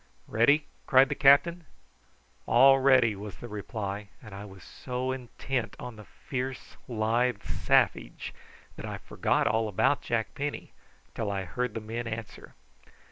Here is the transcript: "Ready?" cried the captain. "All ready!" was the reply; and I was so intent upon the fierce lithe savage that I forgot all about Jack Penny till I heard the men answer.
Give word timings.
"Ready?" 0.25 0.65
cried 0.87 1.09
the 1.09 1.13
captain. 1.13 1.65
"All 2.47 2.79
ready!" 2.79 3.15
was 3.15 3.35
the 3.35 3.47
reply; 3.47 4.07
and 4.19 4.33
I 4.33 4.45
was 4.45 4.63
so 4.63 5.11
intent 5.11 5.75
upon 5.75 5.95
the 5.95 6.05
fierce 6.05 6.75
lithe 6.87 7.43
savage 7.43 8.33
that 8.77 8.85
I 8.87 8.97
forgot 8.97 9.45
all 9.45 9.67
about 9.67 10.01
Jack 10.01 10.33
Penny 10.33 10.71
till 11.13 11.29
I 11.29 11.43
heard 11.43 11.75
the 11.75 11.81
men 11.81 12.07
answer. 12.07 12.55